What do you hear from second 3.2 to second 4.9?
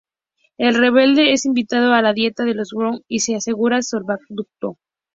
le asegura salvoconducto.